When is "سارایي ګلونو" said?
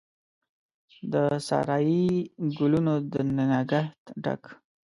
1.47-2.93